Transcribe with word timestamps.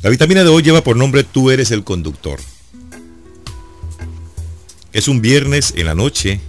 La 0.00 0.10
vitamina 0.10 0.44
de 0.44 0.48
hoy 0.48 0.62
lleva 0.62 0.84
por 0.84 0.96
nombre 0.96 1.24
Tú 1.24 1.50
eres 1.50 1.72
el 1.72 1.82
conductor. 1.82 2.38
Es 4.92 5.08
un 5.08 5.20
viernes 5.20 5.74
en 5.76 5.86
la 5.86 5.96
noche 5.96 6.40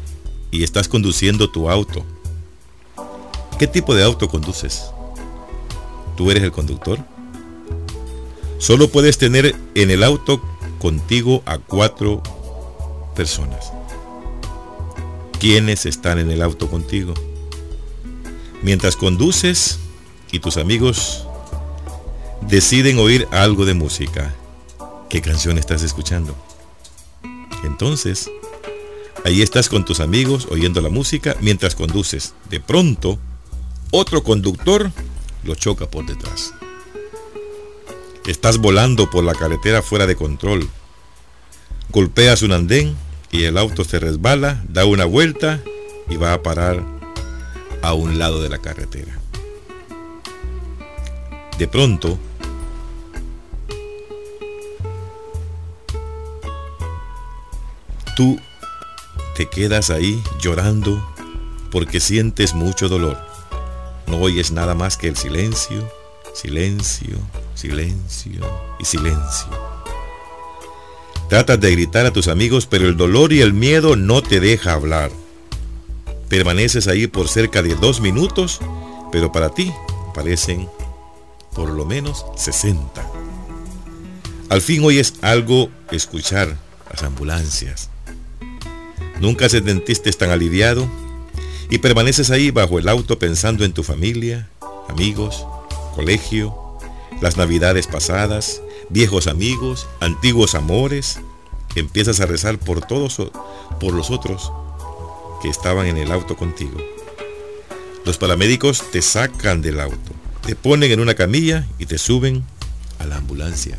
y 0.51 0.63
estás 0.63 0.87
conduciendo 0.87 1.50
tu 1.50 1.67
auto. 1.67 2.06
¿Qué 3.58 3.66
tipo 3.66 3.96
de 3.96 4.04
auto 4.04 4.30
conduces? 4.30 4.92
¿Tú 6.16 6.30
eres 6.30 6.43
el 6.43 6.51
conductor? 6.51 7.00
Solo 8.59 8.89
puedes 8.89 9.18
tener 9.18 9.55
en 9.73 9.89
el 9.89 10.04
auto 10.04 10.39
contigo 10.77 11.41
a 11.47 11.57
cuatro 11.57 12.21
personas. 13.16 13.71
¿Quiénes 15.39 15.88
están 15.88 16.20
en 16.20 16.29
el 16.29 16.43
auto 16.43 16.70
contigo? 16.70 17.16
Mientras 18.61 18.95
conduces 18.95 19.79
y 20.31 20.38
tus 20.38 20.57
amigos 20.57 21.25
deciden 22.47 22.99
oír 22.99 23.27
algo 23.31 23.65
de 23.65 23.73
música, 23.73 24.33
¿qué 25.09 25.21
canción 25.21 25.57
estás 25.57 25.83
escuchando? 25.83 26.36
Entonces, 27.64 28.29
ahí 29.25 29.41
estás 29.41 29.69
con 29.69 29.86
tus 29.86 30.00
amigos 30.00 30.47
oyendo 30.50 30.81
la 30.81 30.89
música 30.89 31.36
mientras 31.41 31.75
conduces. 31.75 32.34
De 32.50 32.59
pronto, 32.59 33.20
otro 33.91 34.23
conductor 34.23 34.91
lo 35.44 35.55
choca 35.55 35.90
por 35.90 36.05
detrás. 36.05 36.54
Estás 38.26 38.59
volando 38.59 39.09
por 39.09 39.23
la 39.23 39.34
carretera 39.34 39.81
fuera 39.81 40.06
de 40.06 40.16
control. 40.16 40.70
Golpeas 41.90 42.44
un 42.44 42.52
andén 42.52 42.95
y 43.31 43.44
el 43.44 43.58
auto 43.58 43.84
se 43.84 44.00
resbala, 44.00 44.64
da 44.67 44.86
una 44.86 45.06
vuelta 45.06 45.62
y 46.09 46.17
va 46.17 46.34
a 46.34 46.44
parar 46.44 46.84
a 47.81 47.94
un 47.94 48.20
lado 48.20 48.42
de 48.42 48.50
la 48.50 48.59
carretera. 48.59 49.17
De 51.58 51.67
pronto, 51.67 52.17
tú 58.20 58.38
te 59.34 59.48
quedas 59.48 59.89
ahí 59.89 60.22
llorando 60.42 61.02
porque 61.72 62.02
sientes 62.02 62.53
mucho 62.53 62.89
dolor. 62.89 63.17
No 64.08 64.17
oyes 64.17 64.52
nada 64.52 64.75
más 64.75 64.98
que 64.98 65.08
el 65.08 65.16
silencio, 65.16 65.89
silencio, 66.34 67.17
silencio 67.56 68.45
y 68.78 68.84
silencio. 68.84 69.47
Tratas 71.30 71.62
de 71.62 71.72
gritar 71.72 72.08
a 72.08 72.12
tus 72.12 72.28
amigos, 72.28 72.66
pero 72.66 72.90
el 72.90 72.97
dolor 72.97 73.31
y 73.31 73.40
el 73.40 73.53
miedo 73.53 73.95
no 73.95 74.22
te 74.22 74.42
deja 74.42 74.73
hablar. 74.73 75.12
Permaneces 76.28 76.90
ahí 76.90 77.08
por 77.08 77.30
cerca 77.30 77.62
de 77.62 77.75
dos 77.75 78.02
minutos, 78.02 78.59
pero 79.14 79.31
para 79.31 79.47
ti 79.52 79.72
parecen 80.14 80.67
por 81.56 81.70
lo 81.70 81.86
menos 81.86 82.25
60. 82.36 83.02
Al 84.50 84.62
fin 84.62 84.84
oyes 84.84 85.14
algo 85.22 85.70
escuchar, 85.90 86.58
las 86.92 87.03
ambulancias. 87.03 87.90
Nunca 89.20 89.50
se 89.50 89.62
sentiste 89.62 90.12
tan 90.14 90.30
aliviado 90.30 90.89
y 91.70 91.80
permaneces 91.80 92.31
ahí 92.31 92.52
bajo 92.52 92.80
el 92.80 92.88
auto 92.88 93.20
pensando 93.20 93.66
en 93.66 93.73
tu 93.73 93.84
familia, 93.84 94.50
amigos, 94.88 95.45
colegio, 95.94 96.56
las 97.22 97.36
navidades 97.36 97.88
pasadas, 97.88 98.62
viejos 98.90 99.28
amigos, 99.28 99.88
antiguos 100.00 100.56
amores. 100.56 101.20
Empiezas 101.75 102.20
a 102.22 102.25
rezar 102.25 102.58
por 102.58 102.81
todos, 102.81 103.17
por 103.80 103.94
los 103.94 104.09
otros 104.09 104.52
que 105.42 105.50
estaban 105.50 105.86
en 105.86 105.97
el 105.97 106.12
auto 106.12 106.36
contigo. 106.36 106.78
Los 108.06 108.17
paramédicos 108.17 108.90
te 108.92 109.02
sacan 109.02 109.62
del 109.62 109.80
auto, 109.80 110.12
te 110.45 110.56
ponen 110.56 110.92
en 110.92 111.00
una 111.00 111.14
camilla 111.14 111.67
y 111.78 111.86
te 111.86 111.97
suben 111.97 112.44
a 113.00 113.06
la 113.06 113.17
ambulancia. 113.17 113.78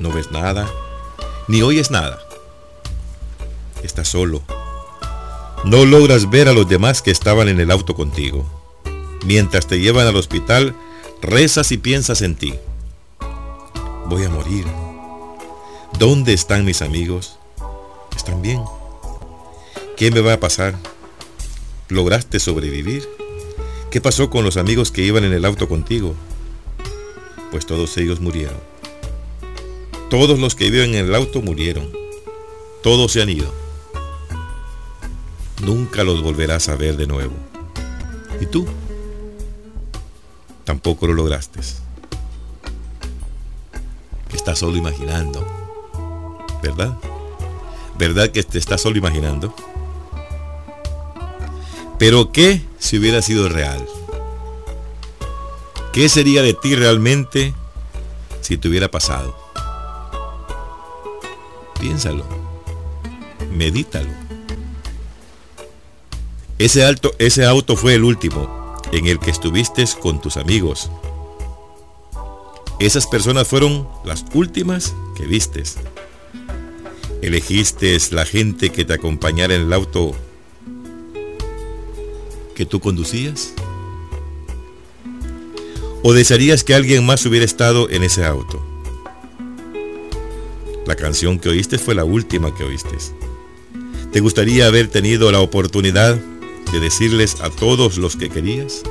No 0.00 0.10
ves 0.10 0.30
nada, 0.30 0.68
ni 1.46 1.62
oyes 1.62 1.90
nada. 1.90 2.27
Estás 3.82 4.08
solo. 4.08 4.42
No 5.64 5.84
logras 5.84 6.30
ver 6.30 6.48
a 6.48 6.52
los 6.52 6.68
demás 6.68 7.02
que 7.02 7.10
estaban 7.10 7.48
en 7.48 7.60
el 7.60 7.70
auto 7.70 7.94
contigo. 7.94 8.46
Mientras 9.24 9.66
te 9.66 9.80
llevan 9.80 10.06
al 10.06 10.16
hospital, 10.16 10.74
rezas 11.20 11.72
y 11.72 11.78
piensas 11.78 12.22
en 12.22 12.36
ti. 12.36 12.54
Voy 14.06 14.24
a 14.24 14.30
morir. 14.30 14.64
¿Dónde 15.98 16.32
están 16.32 16.64
mis 16.64 16.80
amigos? 16.82 17.38
¿Están 18.16 18.40
bien? 18.40 18.62
¿Qué 19.96 20.10
me 20.10 20.20
va 20.20 20.34
a 20.34 20.40
pasar? 20.40 20.76
¿Lograste 21.88 22.38
sobrevivir? 22.38 23.08
¿Qué 23.90 24.00
pasó 24.00 24.30
con 24.30 24.44
los 24.44 24.56
amigos 24.56 24.92
que 24.92 25.02
iban 25.02 25.24
en 25.24 25.32
el 25.32 25.44
auto 25.44 25.68
contigo? 25.68 26.14
Pues 27.50 27.66
todos 27.66 27.96
ellos 27.96 28.20
murieron. 28.20 28.58
Todos 30.10 30.38
los 30.38 30.54
que 30.54 30.70
viven 30.70 30.94
en 30.94 31.06
el 31.06 31.14
auto 31.14 31.42
murieron. 31.42 31.90
Todos 32.82 33.12
se 33.12 33.22
han 33.22 33.28
ido. 33.28 33.67
Nunca 35.68 36.02
los 36.02 36.22
volverás 36.22 36.70
a 36.70 36.76
ver 36.76 36.96
de 36.96 37.06
nuevo. 37.06 37.34
¿Y 38.40 38.46
tú? 38.46 38.66
tampoco 40.64 41.06
lo 41.06 41.12
lograste. 41.12 41.60
Estás 44.32 44.60
solo 44.60 44.78
imaginando. 44.78 45.46
¿Verdad? 46.62 46.96
¿Verdad 47.98 48.30
que 48.30 48.42
te 48.42 48.56
estás 48.56 48.80
solo 48.80 48.96
imaginando? 48.96 49.54
Pero 51.98 52.32
¿qué 52.32 52.62
si 52.78 52.98
hubiera 52.98 53.20
sido 53.20 53.50
real? 53.50 53.86
¿Qué 55.92 56.08
sería 56.08 56.40
de 56.40 56.54
ti 56.54 56.76
realmente 56.76 57.52
si 58.40 58.56
te 58.56 58.68
hubiera 58.68 58.90
pasado? 58.90 59.36
Piénsalo. 61.78 62.24
Medítalo. 63.52 64.27
Ese, 66.58 66.92
ese 67.18 67.44
auto 67.44 67.76
fue 67.76 67.94
el 67.94 68.02
último 68.02 68.76
en 68.90 69.06
el 69.06 69.20
que 69.20 69.30
estuviste 69.30 69.84
con 70.00 70.20
tus 70.20 70.36
amigos. 70.36 70.90
Esas 72.80 73.06
personas 73.06 73.46
fueron 73.46 73.88
las 74.04 74.24
últimas 74.34 74.92
que 75.16 75.24
vistes. 75.24 75.76
Elegiste 77.22 77.96
la 78.10 78.24
gente 78.24 78.70
que 78.70 78.84
te 78.84 78.94
acompañara 78.94 79.54
en 79.54 79.62
el 79.62 79.72
auto 79.72 80.16
que 82.56 82.66
tú 82.66 82.80
conducías. 82.80 83.52
¿O 86.02 86.12
desearías 86.12 86.64
que 86.64 86.74
alguien 86.74 87.06
más 87.06 87.24
hubiera 87.24 87.44
estado 87.44 87.88
en 87.88 88.02
ese 88.02 88.24
auto? 88.24 88.64
La 90.86 90.96
canción 90.96 91.38
que 91.38 91.50
oíste 91.50 91.78
fue 91.78 91.94
la 91.94 92.04
última 92.04 92.52
que 92.52 92.64
oíste. 92.64 92.96
¿Te 94.12 94.18
gustaría 94.20 94.66
haber 94.66 94.88
tenido 94.88 95.30
la 95.30 95.40
oportunidad 95.40 96.18
de 96.72 96.80
decirles 96.80 97.40
a 97.40 97.50
todos 97.50 97.98
los 97.98 98.16
que 98.16 98.28
querías 98.28 98.82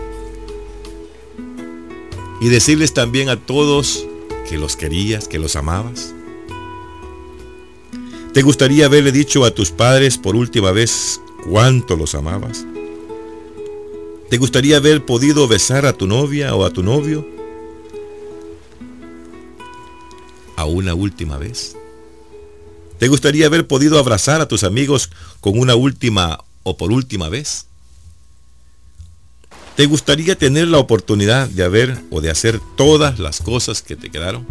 y 2.40 2.50
decirles 2.50 2.94
también 2.94 3.30
a 3.30 3.36
todos 3.36 4.06
que 4.50 4.58
los 4.58 4.76
querías, 4.76 5.28
que 5.28 5.40
los 5.40 5.56
amabas. 5.56 6.14
¿Te 8.34 8.42
gustaría 8.42 8.86
haberle 8.86 9.12
dicho 9.12 9.46
a 9.46 9.52
tus 9.52 9.72
padres 9.72 10.18
por 10.18 10.36
última 10.36 10.72
vez 10.72 11.20
cuánto 11.50 11.96
los 11.96 12.16
amabas? 12.16 12.66
¿Te 14.30 14.38
gustaría 14.38 14.78
haber 14.78 15.06
podido 15.06 15.48
besar 15.48 15.86
a 15.86 15.94
tu 15.94 16.06
novia 16.06 16.54
o 16.54 16.66
a 16.66 16.72
tu 16.72 16.84
novio? 16.84 17.28
¿A 20.56 20.66
una 20.66 20.94
última 20.94 21.38
vez? 21.38 21.76
¿Te 23.00 23.08
gustaría 23.08 23.46
haber 23.46 23.68
podido 23.68 24.00
abrazar 24.00 24.42
a 24.42 24.48
tus 24.48 24.64
amigos 24.64 25.10
con 25.40 25.58
una 25.58 25.76
última 25.76 26.40
o 26.68 26.76
por 26.76 26.92
última 26.92 27.30
vez? 27.30 27.68
¿Te 29.78 29.86
gustaría 29.86 30.38
tener 30.38 30.68
la 30.68 30.80
oportunidad 30.80 31.48
de 31.48 31.64
haber 31.64 31.98
o 32.12 32.20
de 32.20 32.30
hacer 32.30 32.60
todas 32.76 33.20
las 33.20 33.40
cosas 33.40 33.82
que 33.82 33.96
te 33.96 34.10
quedaron? 34.10 34.46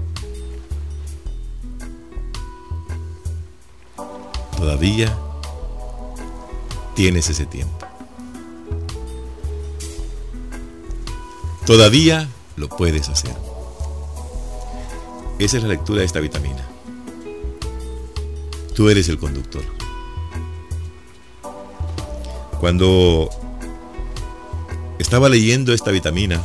Todavía 4.57 5.15
tienes 6.95 7.29
ese 7.29 7.45
tiempo. 7.45 7.87
Todavía 11.67 12.29
lo 12.57 12.71
puedes 12.71 13.11
hacer. 13.11 13.37
Esa 15.39 15.59
es 15.59 15.63
la 15.63 15.69
lectura 15.69 15.99
de 15.99 16.07
esta 16.07 16.21
vitamina. 16.21 16.67
Tú 18.75 18.89
eres 18.89 19.11
el 19.11 19.19
conductor. 19.19 19.86
Cuando 22.61 23.29
estaba 24.99 25.29
leyendo 25.29 25.73
esta 25.73 25.91
vitamina, 25.91 26.43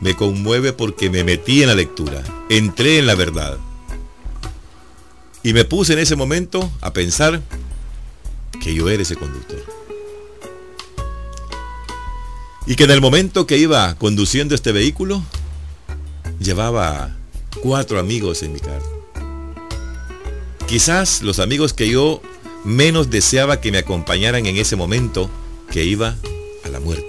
me 0.00 0.16
conmueve 0.16 0.72
porque 0.72 1.10
me 1.10 1.24
metí 1.24 1.62
en 1.62 1.68
la 1.68 1.74
lectura, 1.74 2.22
entré 2.48 2.98
en 2.98 3.06
la 3.06 3.14
verdad. 3.14 3.58
Y 5.42 5.52
me 5.52 5.64
puse 5.64 5.92
en 5.92 6.00
ese 6.00 6.16
momento 6.16 6.70
a 6.80 6.92
pensar 6.92 7.40
que 8.60 8.74
yo 8.74 8.88
era 8.88 9.02
ese 9.02 9.16
conductor. 9.16 9.62
Y 12.66 12.76
que 12.76 12.84
en 12.84 12.90
el 12.90 13.00
momento 13.00 13.46
que 13.46 13.56
iba 13.56 13.94
conduciendo 13.94 14.54
este 14.54 14.72
vehículo, 14.72 15.22
llevaba 16.38 17.16
cuatro 17.62 17.98
amigos 17.98 18.42
en 18.42 18.52
mi 18.52 18.60
carro. 18.60 19.06
Quizás 20.66 21.22
los 21.22 21.38
amigos 21.40 21.72
que 21.72 21.88
yo 21.88 22.22
menos 22.64 23.10
deseaba 23.10 23.60
que 23.60 23.72
me 23.72 23.78
acompañaran 23.78 24.46
en 24.46 24.56
ese 24.56 24.76
momento 24.76 25.30
que 25.70 25.84
iba 25.84 26.16
a 26.64 26.68
la 26.68 26.80
muerte. 26.80 27.06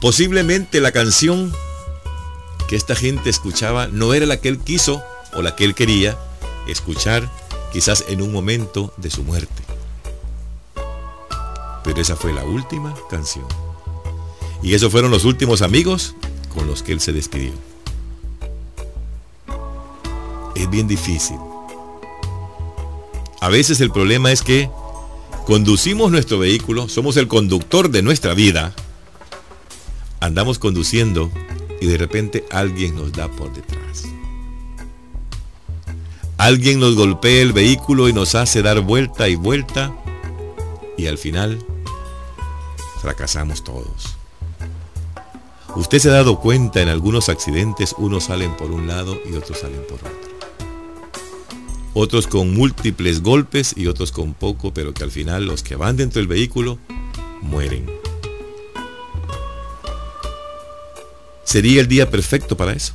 Posiblemente 0.00 0.80
la 0.80 0.92
canción 0.92 1.52
que 2.68 2.76
esta 2.76 2.94
gente 2.94 3.28
escuchaba 3.28 3.88
no 3.88 4.14
era 4.14 4.26
la 4.26 4.40
que 4.40 4.48
él 4.48 4.58
quiso 4.58 5.02
o 5.34 5.42
la 5.42 5.56
que 5.56 5.64
él 5.64 5.74
quería 5.74 6.18
escuchar 6.66 7.30
quizás 7.72 8.04
en 8.08 8.22
un 8.22 8.32
momento 8.32 8.94
de 8.96 9.10
su 9.10 9.22
muerte. 9.22 9.62
Pero 11.84 12.00
esa 12.00 12.16
fue 12.16 12.32
la 12.32 12.44
última 12.44 12.94
canción. 13.10 13.46
Y 14.62 14.74
esos 14.74 14.90
fueron 14.92 15.10
los 15.10 15.24
últimos 15.24 15.62
amigos 15.62 16.14
con 16.54 16.66
los 16.66 16.82
que 16.82 16.92
él 16.92 17.00
se 17.00 17.12
despidió. 17.12 17.52
Es 20.54 20.68
bien 20.70 20.88
difícil. 20.88 21.49
A 23.40 23.48
veces 23.48 23.80
el 23.80 23.90
problema 23.90 24.32
es 24.32 24.42
que 24.42 24.70
conducimos 25.46 26.10
nuestro 26.10 26.38
vehículo, 26.38 26.88
somos 26.88 27.16
el 27.16 27.26
conductor 27.26 27.90
de 27.90 28.02
nuestra 28.02 28.34
vida, 28.34 28.74
andamos 30.20 30.58
conduciendo 30.58 31.30
y 31.80 31.86
de 31.86 31.96
repente 31.96 32.44
alguien 32.50 32.94
nos 32.94 33.12
da 33.12 33.28
por 33.28 33.52
detrás. 33.52 34.04
Alguien 36.36 36.80
nos 36.80 36.94
golpea 36.96 37.42
el 37.42 37.52
vehículo 37.52 38.08
y 38.08 38.12
nos 38.12 38.34
hace 38.34 38.62
dar 38.62 38.80
vuelta 38.80 39.28
y 39.28 39.36
vuelta 39.36 39.94
y 40.98 41.06
al 41.06 41.16
final 41.16 41.58
fracasamos 43.00 43.64
todos. 43.64 44.16
Usted 45.76 45.98
se 45.98 46.10
ha 46.10 46.12
dado 46.12 46.40
cuenta 46.40 46.82
en 46.82 46.88
algunos 46.88 47.28
accidentes, 47.28 47.94
unos 47.96 48.24
salen 48.24 48.54
por 48.56 48.70
un 48.70 48.86
lado 48.86 49.18
y 49.30 49.34
otros 49.34 49.60
salen 49.60 49.82
por 49.88 49.98
otro. 49.98 50.29
Otros 51.92 52.26
con 52.26 52.54
múltiples 52.54 53.22
golpes 53.22 53.74
y 53.76 53.88
otros 53.88 54.12
con 54.12 54.34
poco, 54.34 54.72
pero 54.72 54.94
que 54.94 55.02
al 55.02 55.10
final 55.10 55.44
los 55.44 55.62
que 55.62 55.76
van 55.76 55.96
dentro 55.96 56.20
del 56.20 56.28
vehículo 56.28 56.78
mueren. 57.42 57.90
Sería 61.44 61.80
el 61.80 61.88
día 61.88 62.08
perfecto 62.08 62.56
para 62.56 62.72
eso. 62.72 62.94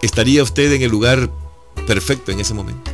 ¿Estaría 0.00 0.42
usted 0.42 0.72
en 0.72 0.82
el 0.82 0.90
lugar 0.90 1.30
perfecto 1.86 2.32
en 2.32 2.40
ese 2.40 2.54
momento? 2.54 2.90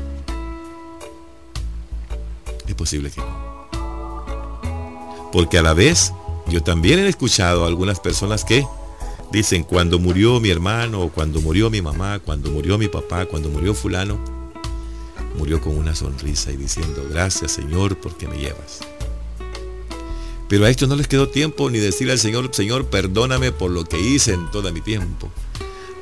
Es 2.67 2.75
posible 2.75 3.11
que 3.11 3.21
no. 3.21 3.53
Porque 5.33 5.59
a 5.59 5.63
la 5.63 5.75
vez 5.75 6.13
yo 6.49 6.63
también 6.63 6.99
he 6.99 7.09
escuchado 7.09 7.65
a 7.65 7.69
algunas 7.69 8.01
personas 8.01 8.45
que 8.45 8.67
dicen, 9.32 9.64
cuando 9.64 9.99
murió 9.99 10.38
mi 10.40 10.50
hermano, 10.50 11.11
cuando 11.12 11.40
murió 11.40 11.70
mi 11.70 11.81
mamá, 11.81 12.19
cuando 12.19 12.50
murió 12.50 12.76
mi 12.76 12.88
papá, 12.88 13.26
cuando 13.26 13.49
murió 13.49 13.75
fulano, 13.75 14.23
murió 15.38 15.61
con 15.61 15.76
una 15.76 15.94
sonrisa 15.94 16.52
y 16.52 16.56
diciendo, 16.56 17.06
gracias 17.11 17.52
Señor 17.52 17.96
porque 17.96 18.29
me 18.29 18.37
llevas. 18.37 18.81
Pero 20.49 20.67
a 20.67 20.70
estos 20.70 20.87
no 20.87 20.96
les 20.96 21.08
quedó 21.08 21.29
tiempo 21.29 21.70
ni 21.70 21.79
decirle 21.79 22.12
al 22.12 22.19
Señor, 22.19 22.50
Señor, 22.52 22.90
perdóname 22.90 23.52
por 23.52 23.70
lo 23.70 23.84
que 23.84 23.99
hice 23.99 24.34
en 24.34 24.50
todo 24.50 24.70
mi 24.70 24.82
tiempo. 24.82 25.32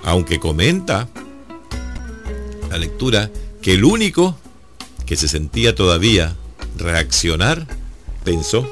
Aunque 0.02 0.40
comenta 0.40 1.08
la 2.68 2.78
lectura 2.78 3.30
que 3.62 3.74
el 3.74 3.84
único 3.84 4.36
que 5.06 5.14
se 5.16 5.28
sentía 5.28 5.74
todavía 5.76 6.36
reaccionar 6.76 7.66
pensó 8.24 8.68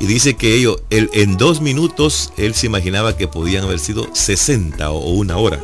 y 0.00 0.06
dice 0.06 0.34
que 0.34 0.54
ello, 0.56 0.80
él, 0.88 1.10
en 1.12 1.36
dos 1.36 1.60
minutos 1.60 2.32
él 2.38 2.54
se 2.54 2.64
imaginaba 2.64 3.18
que 3.18 3.28
podían 3.28 3.64
haber 3.64 3.78
sido 3.78 4.08
60 4.14 4.90
o 4.90 5.10
una 5.10 5.36
hora. 5.36 5.60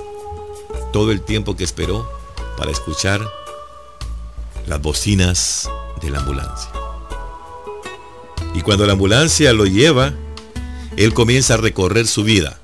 Todo 0.93 1.11
el 1.11 1.23
tiempo 1.23 1.57
que 1.57 1.65
esperó 1.65 2.07
para 2.59 2.71
escuchar 2.71 3.27
las 4.67 4.83
bocinas 4.83 5.71
de 6.03 6.11
la 6.11 6.19
ambulancia. 6.19 6.71
Y 8.55 8.61
cuando 8.61 8.85
la 8.87 8.93
ambulancia 8.93 9.55
lo 9.55 9.65
lleva, 9.65 10.13
él 10.99 11.15
comienza 11.15 11.55
a 11.55 11.57
recorrer 11.57 12.07
su 12.07 12.23
vida. 12.23 12.59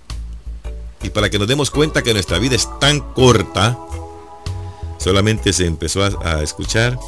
Y 1.02 1.08
para 1.08 1.30
que 1.30 1.38
nos 1.38 1.48
demos 1.48 1.70
cuenta 1.70 2.02
que 2.02 2.12
nuestra 2.12 2.38
vida 2.38 2.54
es 2.54 2.68
tan 2.80 3.00
corta, 3.00 3.78
solamente 4.98 5.54
se 5.54 5.64
empezó 5.64 6.04
a, 6.04 6.10
a 6.22 6.42
escuchar 6.42 6.98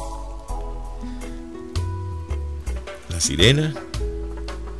la 3.09 3.21
sirena 3.21 3.84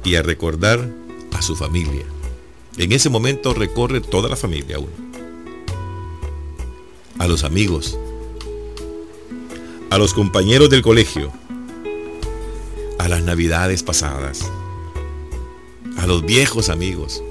y 0.05 0.15
a 0.15 0.21
recordar 0.21 0.87
a 1.33 1.41
su 1.41 1.55
familia. 1.55 2.05
En 2.77 2.91
ese 2.91 3.09
momento 3.09 3.53
recorre 3.53 4.01
toda 4.01 4.29
la 4.29 4.35
familia 4.35 4.77
uno. 4.77 4.91
A 7.17 7.27
los 7.27 7.43
amigos, 7.43 7.97
a 9.89 9.97
los 9.97 10.13
compañeros 10.13 10.69
del 10.69 10.83
colegio, 10.83 11.31
a 12.99 13.07
las 13.07 13.23
navidades 13.23 13.81
pasadas, 13.81 14.45
a 15.97 16.05
los 16.05 16.23
viejos 16.23 16.69
amigos, 16.69 17.23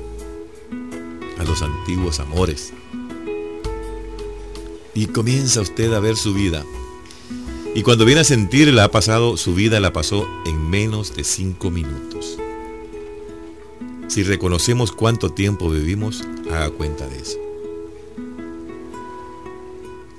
a 1.39 1.45
los 1.45 1.63
antiguos 1.63 2.19
amores. 2.19 2.73
Y 4.95 5.07
comienza 5.07 5.61
usted 5.61 5.93
a 5.93 6.01
ver 6.01 6.17
su 6.17 6.35
vida. 6.35 6.65
Y 7.75 7.83
cuando 7.83 8.05
viene 8.05 8.23
a 8.23 8.25
sentir, 8.25 8.73
la 8.73 8.85
ha 8.85 8.91
pasado, 8.91 9.37
su 9.37 9.55
vida 9.55 9.81
la 9.81 9.93
pasó 9.93 10.27
en 10.47 10.71
menos 10.71 11.15
de 11.15 11.25
cinco 11.25 11.71
minutos. 11.71 12.39
Si 14.15 14.23
reconocemos 14.23 14.93
cuánto 14.93 15.31
tiempo 15.31 15.69
vivimos, 15.69 16.23
haga 16.49 16.71
cuenta 16.71 17.05
de 17.09 17.19
eso. 17.19 17.37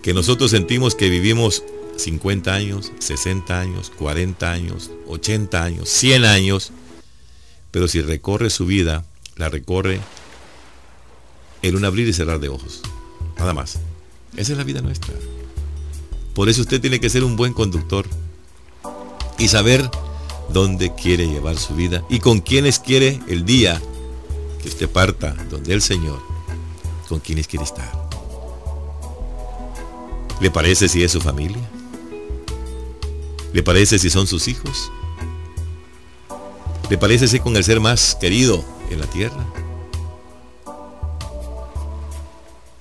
Que 0.03 0.13
nosotros 0.13 0.51
sentimos 0.51 0.95
que 0.95 1.07
vivimos 1.07 1.63
50 1.95 2.53
años, 2.53 2.91
60 2.99 3.57
años, 3.57 3.93
40 3.97 4.51
años, 4.51 4.91
80 5.07 5.63
años, 5.63 5.87
100 5.87 6.25
años, 6.25 6.71
pero 7.71 7.87
si 7.87 8.01
recorre 8.01 8.49
su 8.49 8.65
vida, 8.65 9.05
la 9.37 9.47
recorre 9.47 10.01
en 11.61 11.77
un 11.77 11.85
abrir 11.85 12.05
y 12.05 12.11
cerrar 12.11 12.41
de 12.41 12.49
ojos. 12.49 12.81
Nada 13.39 13.53
más. 13.53 13.79
Esa 14.35 14.51
es 14.51 14.57
la 14.57 14.65
vida 14.65 14.81
nuestra. 14.81 15.13
Por 16.33 16.49
eso 16.49 16.59
usted 16.59 16.81
tiene 16.81 16.99
que 16.99 17.09
ser 17.09 17.23
un 17.23 17.37
buen 17.37 17.53
conductor 17.53 18.05
y 19.37 19.47
saber 19.47 19.89
dónde 20.49 20.93
quiere 20.93 21.27
llevar 21.27 21.57
su 21.57 21.75
vida 21.75 22.03
y 22.09 22.19
con 22.19 22.39
quiénes 22.39 22.79
quiere 22.79 23.19
el 23.27 23.45
día 23.45 23.81
que 24.61 24.69
usted 24.69 24.89
parta 24.89 25.35
donde 25.49 25.73
el 25.73 25.81
Señor, 25.81 26.19
con 27.07 27.19
quienes 27.19 27.47
quiere 27.47 27.65
estar. 27.65 27.91
¿Le 30.41 30.51
parece 30.51 30.89
si 30.89 31.03
es 31.03 31.11
su 31.11 31.21
familia? 31.21 31.61
¿Le 33.53 33.63
parece 33.63 33.97
si 33.99 34.09
son 34.09 34.27
sus 34.27 34.47
hijos? 34.47 34.91
¿Le 36.89 36.97
parece 36.97 37.27
si 37.27 37.39
con 37.39 37.55
el 37.55 37.63
ser 37.63 37.79
más 37.79 38.15
querido 38.15 38.63
en 38.89 38.99
la 38.99 39.07
tierra? 39.07 39.45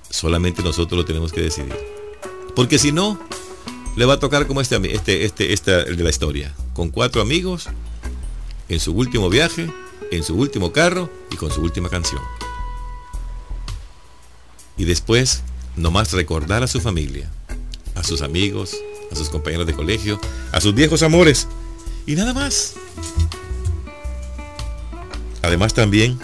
Solamente 0.09 0.61
nosotros 0.63 0.97
lo 0.97 1.05
tenemos 1.05 1.31
que 1.31 1.41
decidir. 1.41 1.75
Porque 2.55 2.77
si 2.77 2.91
no, 2.91 3.19
le 3.95 4.05
va 4.05 4.13
a 4.13 4.19
tocar 4.19 4.47
como 4.47 4.61
este, 4.61 4.75
este, 4.93 5.53
este, 5.53 5.71
de 5.71 6.03
la 6.03 6.09
historia 6.09 6.53
con 6.73 6.89
cuatro 6.89 7.21
amigos 7.21 7.67
en 8.67 8.79
su 8.79 8.93
último 8.93 9.29
viaje, 9.29 9.71
en 10.11 10.23
su 10.23 10.35
último 10.35 10.71
carro 10.73 11.09
y 11.31 11.37
con 11.37 11.51
su 11.51 11.61
última 11.61 11.89
canción. 11.89 12.21
Y 14.77 14.83
después, 14.83 15.43
nomás 15.77 16.11
recordar 16.11 16.63
a 16.63 16.67
su 16.67 16.81
familia, 16.81 17.31
a 17.95 18.03
sus 18.03 18.21
amigos, 18.21 18.75
a 19.11 19.15
sus 19.15 19.29
compañeros 19.29 19.67
de 19.67 19.73
colegio, 19.73 20.19
a 20.51 20.59
sus 20.59 20.73
viejos 20.73 21.01
amores 21.01 21.47
y 22.05 22.15
nada 22.15 22.33
más. 22.33 22.73
Además 25.41 25.73
también, 25.73 26.17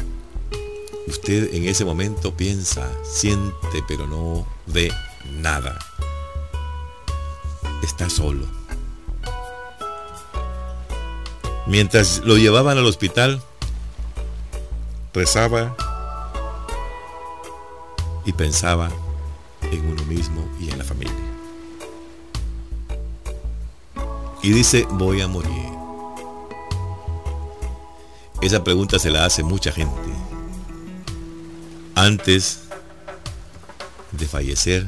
usted 1.08 1.54
en 1.54 1.66
ese 1.66 1.86
momento 1.86 2.36
piensa, 2.36 2.92
siente, 3.04 3.84
pero 3.88 4.08
no 4.08 4.46
ve 4.68 4.92
nada. 5.40 5.80
Está 7.82 8.10
solo 8.10 8.62
Mientras 11.72 12.22
lo 12.26 12.38
llevaban 12.38 12.78
al 12.78 12.86
hospital, 12.86 13.42
rezaba 15.14 15.76
y 18.26 18.34
pensaba 18.34 18.90
en 19.72 19.86
uno 19.86 20.04
mismo 20.04 20.46
y 20.60 20.70
en 20.70 20.78
la 20.78 20.84
familia. 20.84 21.14
Y 24.42 24.52
dice, 24.52 24.88
voy 24.92 25.22
a 25.22 25.28
morir. 25.28 25.72
Esa 28.42 28.64
pregunta 28.64 28.98
se 28.98 29.12
la 29.12 29.24
hace 29.24 29.42
mucha 29.44 29.72
gente. 29.72 29.96
Antes 31.96 32.64
de 34.12 34.28
fallecer, 34.28 34.88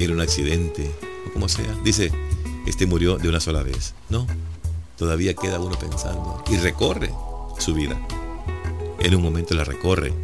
era 0.00 0.12
un 0.12 0.20
accidente, 0.20 0.94
como 1.34 1.48
sea. 1.48 1.76
Dice, 1.84 2.10
este 2.64 2.86
murió 2.86 3.18
de 3.18 3.28
una 3.28 3.40
sola 3.40 3.62
vez. 3.62 3.94
No, 4.08 4.26
todavía 4.96 5.34
queda 5.34 5.60
uno 5.60 5.78
pensando 5.78 6.42
y 6.48 6.56
recorre 6.56 7.12
su 7.58 7.74
vida. 7.74 8.00
En 9.00 9.14
un 9.14 9.22
momento 9.22 9.54
la 9.54 9.64
recorre. 9.64 10.14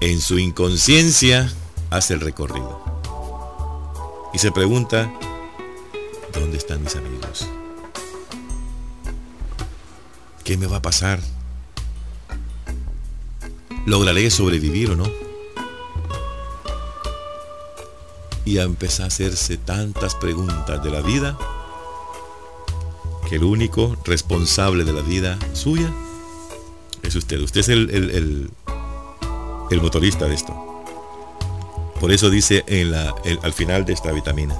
En 0.00 0.20
su 0.20 0.38
inconsciencia 0.38 1.52
hace 1.90 2.14
el 2.14 2.20
recorrido. 2.20 2.82
Y 4.32 4.38
se 4.38 4.50
pregunta, 4.50 5.12
¿dónde 6.32 6.56
están 6.56 6.82
mis 6.82 6.96
amigos? 6.96 7.46
¿Qué 10.42 10.56
me 10.56 10.66
va 10.66 10.78
a 10.78 10.82
pasar? 10.82 11.20
¿Lograré 13.86 14.30
sobrevivir 14.30 14.90
o 14.90 14.96
no? 14.96 15.23
Y 18.44 18.58
empezar 18.58 19.04
a 19.04 19.06
hacerse 19.08 19.56
tantas 19.56 20.14
preguntas 20.14 20.82
de 20.82 20.90
la 20.90 21.00
vida 21.00 21.38
que 23.28 23.36
el 23.36 23.44
único 23.44 23.96
responsable 24.04 24.84
de 24.84 24.92
la 24.92 25.00
vida 25.00 25.38
suya 25.54 25.90
es 27.02 27.14
usted. 27.16 27.40
Usted 27.40 27.60
es 27.60 27.68
el, 27.68 28.50
el, 29.70 29.80
motorista 29.80 30.26
de 30.26 30.34
esto. 30.34 30.54
Por 32.00 32.12
eso 32.12 32.30
dice 32.30 32.64
al 33.42 33.52
final 33.52 33.84
de 33.84 33.92
esta 33.92 34.12
vitamina, 34.12 34.56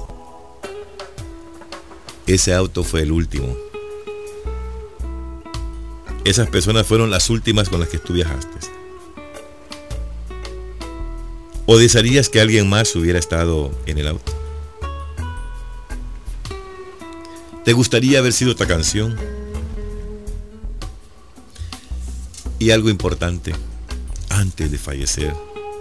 ese 2.27 2.53
auto 2.53 2.83
fue 2.83 3.01
el 3.01 3.11
último. 3.11 3.55
Esas 6.23 6.49
personas 6.49 6.87
fueron 6.87 7.11
las 7.11 7.29
últimas 7.29 7.69
con 7.69 7.79
las 7.79 7.89
que 7.89 7.99
tú 7.99 8.13
viajaste. 8.13 8.74
¿O 11.67 11.77
desearías 11.77 12.29
que 12.29 12.41
alguien 12.41 12.69
más 12.69 12.95
hubiera 12.95 13.17
estado 13.17 13.71
en 13.85 13.97
el 13.97 14.07
auto? 14.07 14.31
¿Te 17.63 17.73
gustaría 17.73 18.19
haber 18.19 18.33
sido 18.33 18.51
otra 18.51 18.67
canción? 18.67 19.17
Y 22.59 22.69
algo 22.69 22.89
importante, 22.89 23.53
antes 24.29 24.71
de 24.71 24.77
fallecer, 24.77 25.33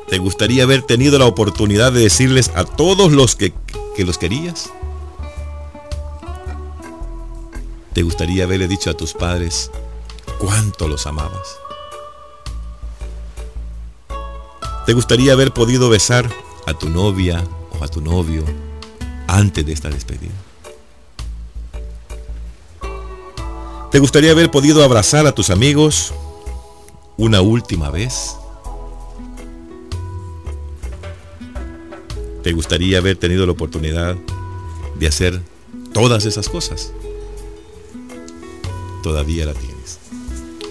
¿te 0.09 0.17
gustaría 0.17 0.63
haber 0.63 0.83
tenido 0.83 1.19
la 1.19 1.27
oportunidad 1.27 1.93
de 1.93 2.01
decirles 2.01 2.51
a 2.55 2.65
todos 2.65 3.13
los 3.13 3.37
que, 3.37 3.53
que 3.95 4.05
los 4.05 4.17
querías? 4.17 4.71
¿Te 7.93 8.03
gustaría 8.03 8.45
haberle 8.45 8.67
dicho 8.67 8.89
a 8.91 8.95
tus 8.95 9.13
padres 9.13 9.71
cuánto 10.39 10.89
los 10.89 11.07
amabas? 11.07 11.64
¿Te 14.87 14.93
gustaría 14.93 15.33
haber 15.33 15.53
podido 15.55 15.89
besar 15.89 16.31
a 16.67 16.75
tu 16.75 16.91
novia 16.91 17.43
o 17.81 17.83
a 17.83 17.89
tu 17.89 18.03
novio 18.03 18.45
antes 19.27 19.65
de 19.65 19.73
esta 19.73 19.89
despedida? 19.89 20.35
¿Te 23.91 23.99
gustaría 23.99 24.33
haber 24.33 24.51
podido 24.51 24.85
abrazar 24.85 25.27
a 25.27 25.33
tus 25.33 25.49
amigos 25.49 26.13
una 27.17 27.41
última 27.41 27.91
vez? 27.91 28.37
¿Te 32.43 32.53
gustaría 32.53 32.99
haber 32.99 33.17
tenido 33.17 33.47
la 33.47 33.53
oportunidad 33.53 34.17
de 34.97 35.07
hacer 35.07 35.41
todas 35.95 36.27
esas 36.27 36.51
cosas? 36.51 36.93
Todavía 39.03 39.47
la 39.47 39.55
tienes. 39.55 39.99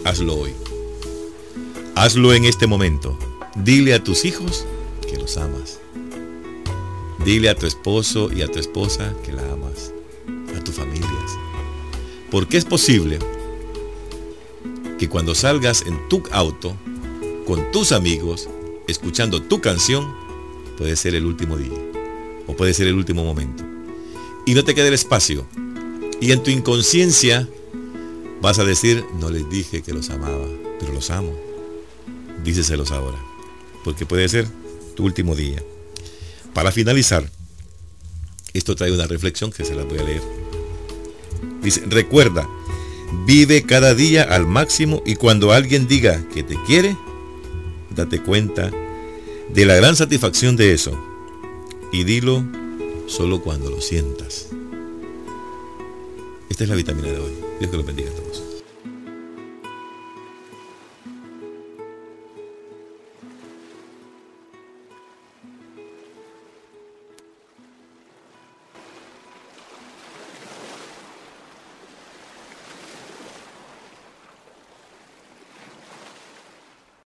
Hazlo 0.05 0.35
hoy. 0.35 0.53
Hazlo 1.95 2.33
en 2.33 2.45
este 2.45 2.67
momento. 2.67 3.17
Dile 3.55 3.93
a 3.93 4.03
tus 4.03 4.25
hijos 4.25 4.65
que 5.07 5.15
los 5.15 5.37
amas. 5.37 5.79
Dile 7.23 7.49
a 7.49 7.55
tu 7.55 7.67
esposo 7.67 8.31
y 8.33 8.41
a 8.41 8.47
tu 8.47 8.57
esposa 8.57 9.13
que 9.23 9.31
la 9.31 9.43
amas. 9.51 9.93
A 10.57 10.63
tus 10.63 10.73
familias. 10.73 11.37
Porque 12.31 12.57
es 12.57 12.65
posible 12.65 13.19
que 14.97 15.07
cuando 15.07 15.35
salgas 15.35 15.83
en 15.85 16.09
tu 16.09 16.23
auto, 16.31 16.75
con 17.45 17.71
tus 17.71 17.91
amigos, 17.91 18.49
escuchando 18.87 19.43
tu 19.43 19.61
canción, 19.61 20.15
puede 20.75 20.95
ser 20.95 21.13
el 21.13 21.27
último 21.27 21.55
día. 21.55 21.77
O 22.47 22.55
puede 22.55 22.73
ser 22.73 22.87
el 22.87 22.95
último 22.95 23.23
momento. 23.23 23.63
Y 24.47 24.55
no 24.55 24.63
te 24.63 24.73
quede 24.73 24.87
el 24.87 24.95
espacio. 24.95 25.45
Y 26.19 26.31
en 26.31 26.41
tu 26.41 26.49
inconsciencia 26.49 27.47
vas 28.41 28.57
a 28.57 28.65
decir, 28.65 29.05
no 29.19 29.29
les 29.29 29.47
dije 29.47 29.83
que 29.83 29.93
los 29.93 30.09
amaba, 30.09 30.47
pero 30.79 30.91
los 30.91 31.11
amo. 31.11 31.33
Díceselos 32.43 32.91
ahora 32.91 33.32
porque 33.83 34.05
puede 34.05 34.27
ser 34.29 34.47
tu 34.95 35.05
último 35.05 35.35
día. 35.35 35.61
Para 36.53 36.71
finalizar, 36.71 37.29
esto 38.53 38.75
trae 38.75 38.91
una 38.91 39.07
reflexión 39.07 39.51
que 39.51 39.65
se 39.65 39.75
la 39.75 39.83
voy 39.83 39.99
a 39.99 40.03
leer. 40.03 40.21
Dice, 41.61 41.81
recuerda, 41.87 42.47
vive 43.25 43.63
cada 43.63 43.95
día 43.95 44.23
al 44.23 44.45
máximo 44.45 45.01
y 45.05 45.15
cuando 45.15 45.51
alguien 45.51 45.87
diga 45.87 46.23
que 46.33 46.43
te 46.43 46.55
quiere, 46.65 46.95
date 47.95 48.21
cuenta 48.21 48.71
de 49.49 49.65
la 49.65 49.75
gran 49.75 49.95
satisfacción 49.95 50.55
de 50.55 50.73
eso. 50.73 50.97
Y 51.91 52.03
dilo 52.03 52.43
solo 53.07 53.41
cuando 53.41 53.69
lo 53.69 53.81
sientas. 53.81 54.47
Esta 56.49 56.63
es 56.63 56.69
la 56.69 56.75
vitamina 56.75 57.09
de 57.09 57.19
hoy. 57.19 57.31
Dios 57.59 57.71
que 57.71 57.77
lo 57.77 57.83
bendiga 57.83 58.09
a 58.09 58.13
todos. 58.13 58.52